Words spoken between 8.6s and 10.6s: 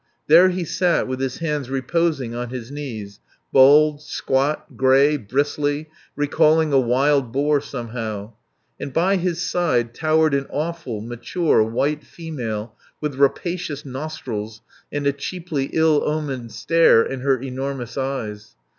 and by his side towered an